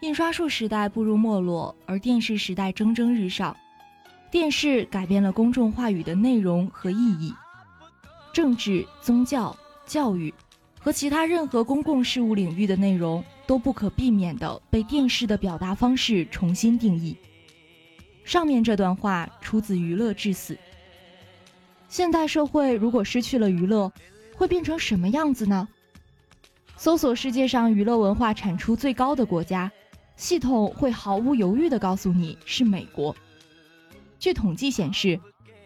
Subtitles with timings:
[0.00, 3.56] 印刷术时代步入没落，而电视时代蒸蒸日上。
[4.30, 7.32] 电视改变了公众话语的内容和意义，
[8.32, 9.56] 政治、宗教、
[9.86, 10.32] 教育
[10.78, 17.16] 和其他任何公共事务领域的内容都不可避免地被电视的表达方式重新定义。
[18.24, 20.54] 上面这段话出自《娱乐至死》。
[21.88, 23.90] 现代社会如果失去了娱乐，
[24.36, 25.66] 会变成什么样子呢？
[26.76, 29.70] 搜索世界上娱乐文化产出最高的国家，
[30.16, 33.14] 系统会毫无犹豫地告诉你是美国。
[34.18, 35.20] 据统计显示，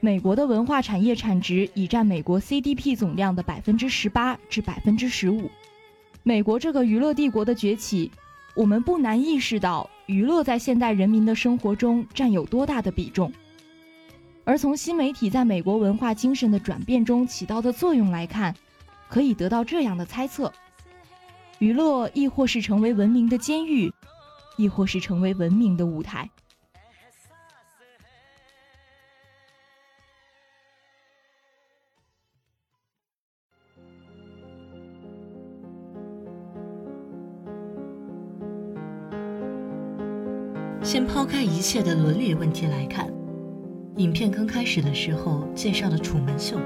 [0.00, 5.50] 美国的文化产业产值已占美国 CDP 总量的百分之十八至百分之十五。
[6.22, 8.10] 美国这个娱乐帝国的崛起，
[8.54, 13.32] 我们不难意识到娱乐在现代人民的生活中占有多大的比重。
[14.44, 18.54] 而从新媒体在美国文化精神的转变中起到的作用来看，
[19.08, 20.52] 可以得到这样的猜测。
[21.60, 23.90] 娱乐亦或是成为文明的监狱，
[24.56, 26.30] 亦或是成为文明的舞台。
[40.82, 43.10] 先抛开一切的伦理问题来看，
[43.96, 46.58] 影片刚开始的时候介绍了《楚门秀》，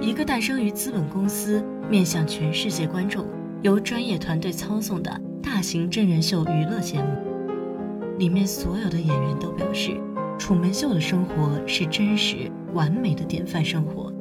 [0.00, 3.26] 一个诞生于资本公司、面向全世界观众。
[3.62, 7.06] 由专业团队操纵的大型真人秀娱乐节目，
[8.18, 9.98] 里面所有的演员都表示，
[10.38, 14.12] 楚门秀的生活是真实完美的典范生活。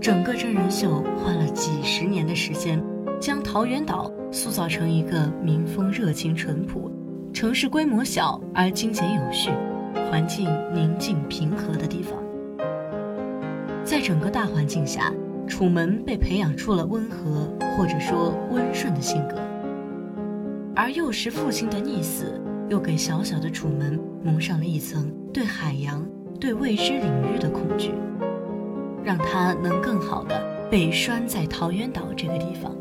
[0.00, 2.82] 整个真人秀花了几十年的时间，
[3.20, 6.90] 将桃源岛塑造成一个民风热情淳朴、
[7.32, 9.50] 城市规模小而精简有序、
[10.10, 12.16] 环境宁静平和的地方。
[13.84, 15.12] 在整个大环境下。
[15.46, 19.36] 楚门被培养出了温和或者说温顺的性格，
[20.76, 26.04] 而幼时父亲的溺死，又给小小的楚门蒙上了一层对海洋、
[26.40, 27.92] 对未知领域的恐惧，
[29.02, 32.74] 让他能更好的被拴在桃源岛这个地方。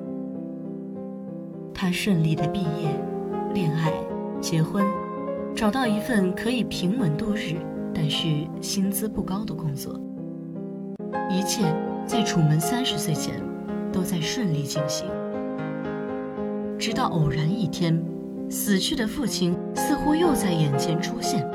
[1.74, 3.00] 他顺利的毕业、
[3.54, 3.92] 恋爱、
[4.42, 4.86] 结婚，
[5.56, 7.58] 找到一份可以平稳度日，
[7.94, 8.28] 但是
[8.60, 10.00] 薪资不高的工作，
[11.30, 11.64] 一切。
[12.06, 13.42] 在楚门三十岁前，
[13.90, 15.08] 都在顺利进行。
[16.84, 17.98] 直到偶然一天，
[18.50, 21.50] 死去的父亲似乎又在眼前出现，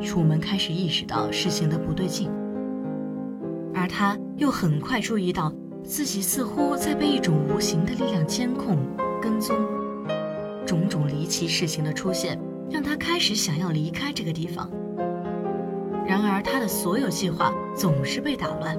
[0.00, 2.30] 楚门开始意识到事情的不对劲，
[3.74, 5.52] 而他又很快注意到
[5.82, 8.78] 自己似乎在被一种无形的力量监控、
[9.20, 9.56] 跟踪。
[10.64, 12.40] 种种离奇事情的出现，
[12.70, 14.70] 让他开始想要离开这个地方。
[16.06, 18.78] 然而，他的所有计划总是被打乱。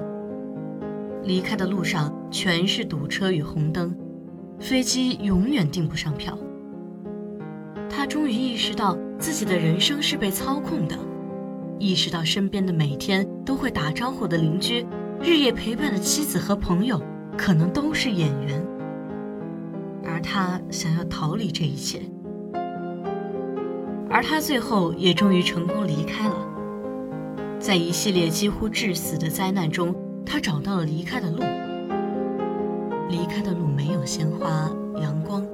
[1.24, 3.94] 离开的路上全是堵车与红灯，
[4.60, 6.38] 飞机永远订不上票。
[7.88, 10.96] 他终于意识到自己的人生是被操控的，
[11.78, 14.86] 意识到身边的每天都会打招呼的邻居，
[15.20, 17.00] 日夜陪伴的妻子和朋友，
[17.36, 18.64] 可能都是演员。
[20.04, 22.00] 而他想要逃离这一切，
[24.08, 26.36] 而他最后也终于成功离开了，
[27.58, 29.94] 在一系列几乎致死的灾难中。
[30.24, 31.38] 他找到了离开的路，
[33.08, 34.70] 离开的路没有鲜花、
[35.00, 35.46] 阳光，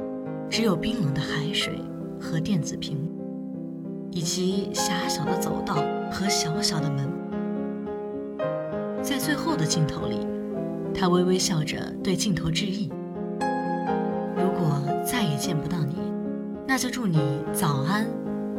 [0.51, 1.79] 只有冰冷的海水
[2.21, 2.99] 和电子屏，
[4.11, 5.77] 以及狭小的走道
[6.11, 7.09] 和小小的门。
[9.03, 10.27] 在最后的镜头里，
[10.93, 12.91] 他微微笑着对镜头致意
[14.37, 15.97] ：“如果再也见不到你，
[16.67, 17.19] 那就祝你
[17.53, 18.07] 早安、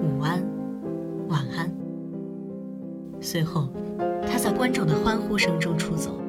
[0.01, 0.41] 午安、
[1.27, 1.69] 晚安。”
[3.19, 3.67] 随后。
[4.27, 6.19] 他在观众的欢呼声中出走。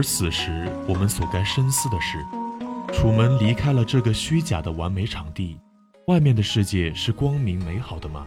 [0.00, 2.16] 而此时，我们所该深思的是，
[2.90, 5.58] 楚门离开了这个虚假的完美场地。
[6.06, 8.26] 外面的世界是光明美好的吗？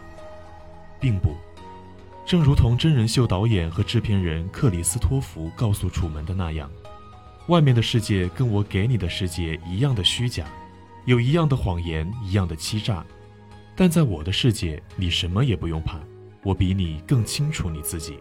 [1.00, 1.34] 并不，
[2.24, 6.70] 正如同真人秀导演和制片人克里斯托弗告诉楚门的那样，
[7.48, 10.44] 外面的世界跟我给你的世界一样的虚假，
[11.06, 13.04] 有一样的谎言，一样的欺诈。
[13.74, 15.98] 但在我的世界，你什么也不用怕，
[16.44, 18.16] 我比你更清楚你自己。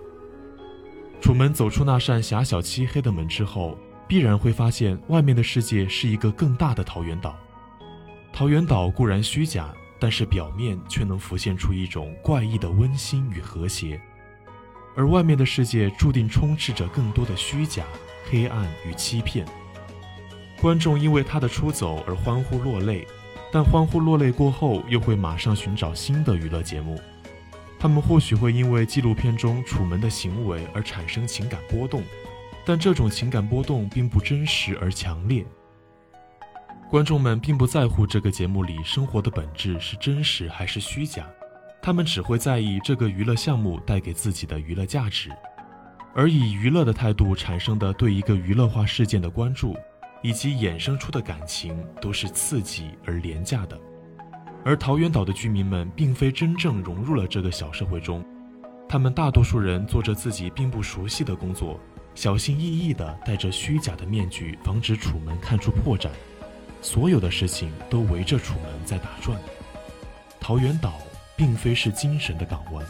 [1.24, 3.78] 楚门走出那扇狭小漆黑的门之后，
[4.10, 7.34] 必然会发现外面的世界是一个更大的桃源岛。
[8.34, 14.02] 桃源岛固然虚假，但是表面却能浮现出一种怪异的温馨与和谐，
[14.98, 17.86] 而外面的世界注定充斥着更多的虚假、
[18.30, 19.48] 黑暗与欺骗。
[20.60, 23.08] 观众因为他的出走而欢呼落泪，
[23.50, 27.00] 但欢呼落泪过后，又会马上寻找新的娱乐节目。
[27.84, 32.02] 他们或许会因为纪录片中楚门的行为而产生情感波动，
[32.64, 35.46] 但这种情感波动并不真实而强烈。
[36.90, 41.28] 观众们并不在乎这个节目里生活的本质是真实还是虚假，
[41.82, 45.30] 他们只会在意这个娱乐项目带给自己的娱乐价值，
[46.16, 49.76] 而以娱乐的态度产生的对一个娱乐化事件的关注，
[50.22, 53.78] 以及衍生出的感情，都是刺激而廉价的。
[54.65, 58.24] 而桃源岛的居民们并非真正融入了这个小社会中，
[58.88, 61.77] 他们大多数人做着自己并不熟悉的工作，
[62.15, 66.10] 小心翼翼地戴着虚假的面具，防止楚门看出破绽。
[66.81, 69.38] 所有的事情都围着楚门在打转。
[70.39, 70.94] 桃源岛
[71.36, 72.86] 并非是精神的港湾。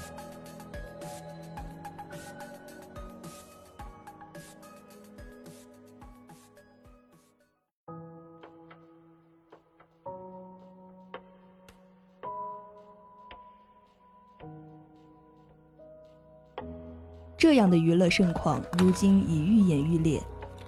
[17.44, 20.18] 这样的娱乐盛况，如今已愈演愈烈。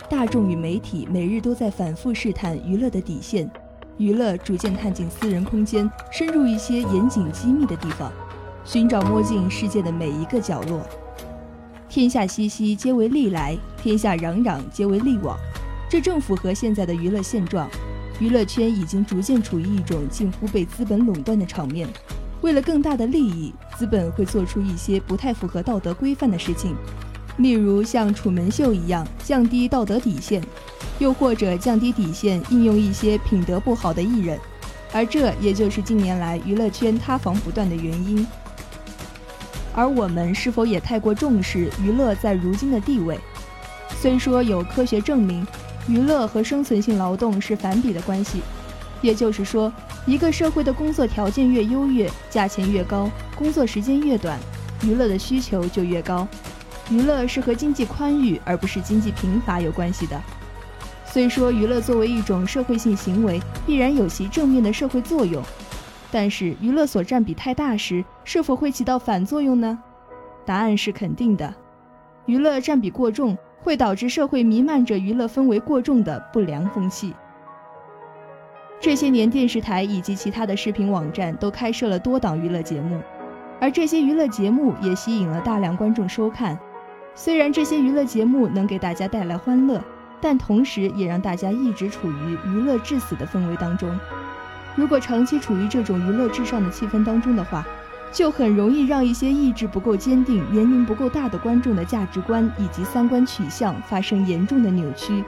[0.09, 3.49] 大众与媒体每日都在反复试探娱乐的底线，
[3.97, 8.11] 娱乐逐渐探进私人空间，深入一些严谨机密的地方，
[8.65, 10.81] 寻找摸进世界的每一个角落。
[11.87, 15.37] 天下熙熙，皆为利来；天下攘攘，皆为利往。
[15.89, 17.69] 这正符合现在的娱乐现状。
[18.19, 21.87] 娱乐圈已经逐渐处于一种近乎被资本垄断的场面。
[22.41, 26.75] 为了更大的利益，资本会做出一些不太符合道德规范的事情，
[27.37, 30.43] 例如像《楚门秀》一样降低道德底线，
[30.99, 34.39] 又或者降低底线应用一些品德不好的艺人，
[34.93, 38.25] 而这也就是近年来娱乐圈塌房不断的原因。
[39.73, 43.19] 而我们是否也太过重视娱乐在如今的地位？
[43.99, 45.45] 虽说有科学证明，
[45.87, 48.41] 娱乐和生存性劳动是反比的关系。
[49.01, 49.71] 也就是说，
[50.05, 54.39] 一个社会的工作条件越优越，价钱越高，工作时间越短，
[54.83, 56.27] 娱乐的需求就越高。
[56.91, 60.21] 娱乐是和经济宽裕而不是经济贫乏有关系的。
[61.05, 65.41] 虽说娱乐作为一种社会性行为，必然有其正面的社会作用，
[66.11, 69.79] 但是娱乐所占比太大时，是否会起到反作用呢？
[70.45, 71.51] 答案是肯定的。
[72.27, 77.11] 娱乐占比过重，会导致社会弥漫着娱乐氛围过重的不良风气。
[78.85, 83.01] 这些年，电视台以及其他的视频网站都开设了多档娱乐节目，
[83.59, 86.55] 而这些娱乐节目也吸引了大量观众收看。
[87.15, 89.83] 虽然这些娱乐节目能给大家带来欢乐，
[90.21, 93.89] 但同时也让大家一直处于娱乐至死的氛围当中。
[94.75, 97.65] 如果长期处于这种娱乐至上的气氛当中的话，
[98.11, 105.23] 就很容易让一些意志不够坚定、年龄不够大的观众的价值观以及三观取向发生严重的扭曲。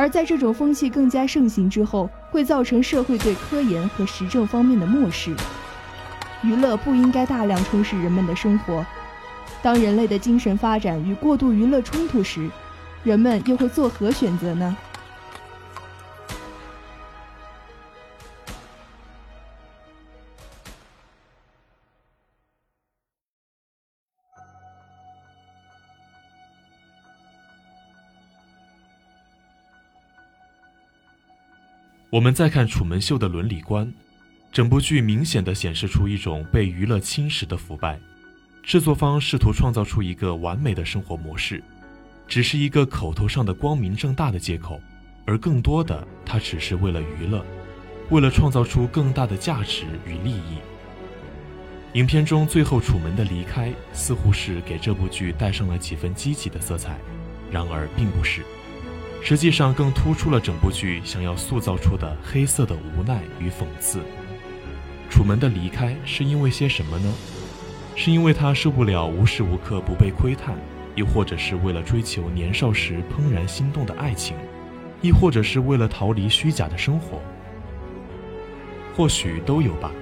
[0.00, 5.36] 而在这种风气更加盛行之后，会造成社会对科研和实证方面的漠视。
[6.42, 8.82] 娱乐不应该大量充斥人们的生活。
[9.60, 12.48] 当人类的精神发展与过度娱乐冲突时，
[13.04, 14.74] 人们又会作何选择呢？
[32.10, 33.92] 我们再看《楚门秀》的伦理观，
[34.50, 38.00] 整部剧明显的显示出一种被娱乐侵蚀的腐败。
[38.64, 41.62] 制作方试图创造出一个完美的生活模式，
[42.26, 44.80] 只是一个口头上的光明正大的借口，
[45.24, 47.46] 而更多的，它只是为了娱乐，
[48.10, 50.58] 为了创造出更大的价值与利益。
[51.92, 56.98] 影片中最后楚门的离开，似乎是给这部剧带上了几分积极的色彩，
[57.52, 58.42] 然而并不是。
[59.22, 64.00] 实际上，更突出了整部剧想要塑造出的黑色的无奈与讽刺。
[65.08, 67.12] 楚门的离开是因为些什么呢？
[67.94, 70.56] 是因为他受不了无时无刻不被窥探，
[70.94, 74.36] 又或者是为了追求年少时怦然心动的爱情，
[75.02, 77.20] 亦或者是为了逃离虚假的生活？
[78.96, 79.92] 或许都有吧。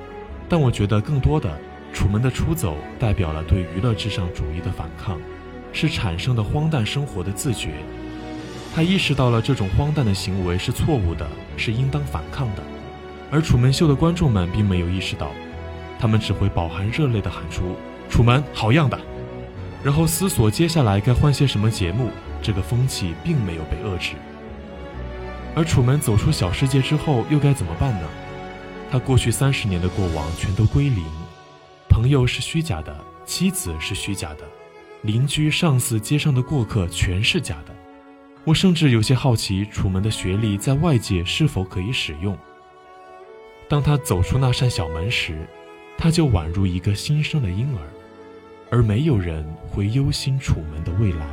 [0.48, 1.58] 但我觉得更多的，
[1.92, 5.18] 楚门的出走代表了对娱乐至上主义的反抗，
[5.72, 7.70] 是产生的荒诞生活的自觉。
[8.78, 12.62] 他意识到了这种荒诞的行为是错误的，是应当反抗的，
[13.28, 15.32] 而楚门秀的观众们并没有意识到，
[15.98, 17.74] 他们只会饱含热泪地喊出
[18.08, 18.96] “楚门好样的”，
[19.82, 22.12] 然后思索接下来该换些什么节目。
[22.40, 24.12] 这个风气并没有被遏制。
[25.56, 28.06] 而楚门走出小世界之后又该怎么办呢？
[28.92, 31.04] 他过去三十年的过往全都归零，
[31.88, 34.44] 朋友是虚假的，妻子是虚假的，
[35.02, 37.74] 邻居、上司、街上的过客全是假的。
[38.48, 42.34] 我甚至有些好奇，楚门的学历在外界是否可以使用。
[43.68, 45.46] 当他走出那扇小门时，
[45.98, 47.82] 他就宛如一个新生的婴儿，
[48.70, 51.26] 而没有人会忧心楚门的未来。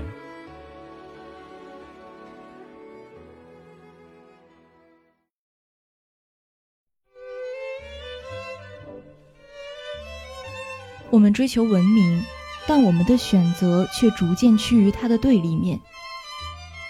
[11.10, 12.22] 我们追求文明，
[12.68, 15.80] 但我们的选择却逐渐趋于它的对立面。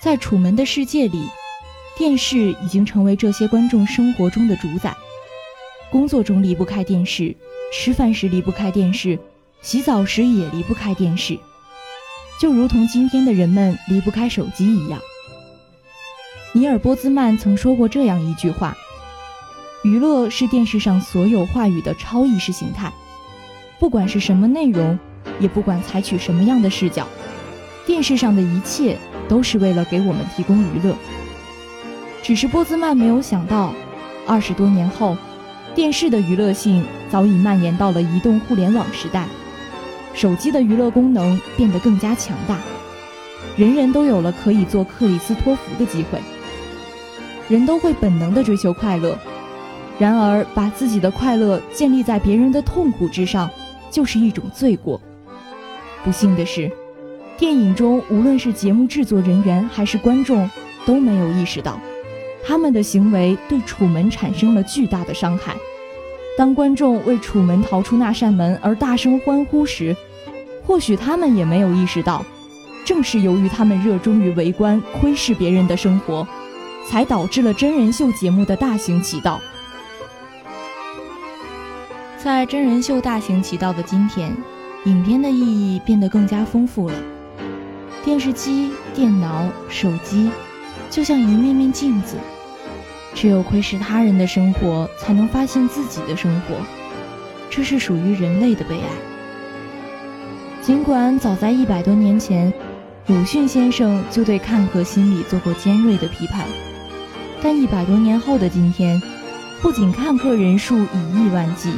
[0.06, 1.28] 在楚门的世界里，
[1.98, 4.96] 电视已经成为这些观众生活中的主宰。
[5.90, 7.36] 工作中离不开电视，
[7.74, 9.18] 吃饭时离不开电视，
[9.64, 11.40] 洗澡时也离不开电视，
[12.40, 15.02] 就如同今天的人们离不开手机一样。
[16.54, 18.78] 尼尔·波兹曼曾说过这样一句话
[19.84, 22.94] ：“娱乐是电视上所有话语的超意识形态。”
[23.82, 25.00] 不管是什么内容，
[25.40, 27.08] 也不管采取什么样的视角，
[27.88, 30.96] 电视上的一切都是为了给我们提供娱乐。
[32.22, 33.74] 只是波兹曼没有想到，
[34.26, 35.18] 二十多年后，
[35.74, 39.28] 电视的娱乐性早已蔓延到了移动互联网时代，
[40.14, 42.58] 手机的娱乐功能变得更加强大，
[43.56, 46.20] 人人都有了可以做克里斯托弗的机会。
[47.48, 49.18] 人都会本能地追求快乐，
[50.00, 53.50] 然而把自己的快乐建立在别人的痛苦之上。
[53.92, 55.00] 就是一种罪过。
[56.04, 56.70] 不幸的是，
[57.38, 60.50] 电影中无论是节目制作人员还是观众
[60.86, 61.80] 都没有意识到，
[62.46, 65.54] 他们的行为对楚门产生了巨大的伤害。
[66.38, 69.96] 当观众为楚门逃出那扇门而大声欢呼时，
[70.64, 72.26] 或许他们也没有意识到，
[72.86, 76.26] 正是由于他们热衷于围观、窥视别人的生活，
[76.88, 79.42] 才导致了真人秀节目的大行其道。
[82.18, 84.36] 在真人秀大行其道的今天，
[84.86, 86.96] 影片的意义变得更加丰富了。
[88.06, 90.30] 电视机、电脑、手机，
[90.92, 92.16] 就像一面面镜子，
[93.16, 96.56] 只有窥视他人的生活，才能发现自己的生活。
[97.50, 98.88] 这是属于人类的悲哀。
[100.62, 102.54] 尽管早在一百多年前，
[103.08, 106.46] 鲁迅先生就对看客心理做过尖锐的批判，
[107.42, 109.02] 但一百多年后的今天，
[109.64, 111.74] 不仅看客人数以亿万计。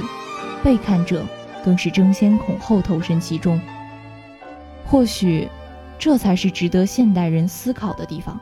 [0.62, 1.25] 被看者
[1.63, 3.62] 更是争先恐后投身其中。
[4.86, 5.48] 或许，
[6.00, 8.39] 这才是值得现代人思考的地方。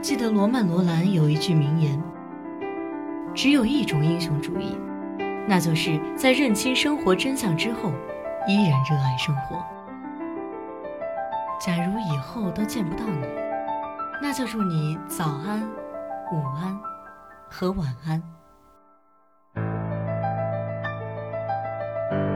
[0.00, 2.00] 记得罗曼·罗兰有一句名言
[3.34, 4.76] ：“只有一种英雄主义，
[5.48, 7.90] 那就是在认清生活真相之后，
[8.46, 9.60] 依然热爱生活。”
[11.60, 13.26] 假如以后都见不到你，
[14.22, 15.60] 那就祝你早安、
[16.32, 16.78] 午安
[17.48, 18.22] 和晚安。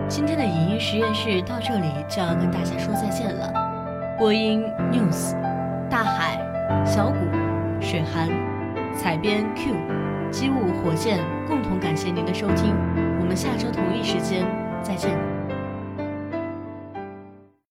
[0.08, 3.52] 今天的影音实验室到这里就要跟大家说再见了。
[4.18, 5.34] 播音 News、
[5.88, 6.36] 大海、
[6.84, 7.16] 小谷、
[7.80, 8.28] 水寒、
[8.94, 9.74] 采编 Q、
[10.30, 12.74] 机务火箭共同感谢您的收听，
[13.20, 14.44] 我们下周同一时间
[14.82, 15.39] 再见。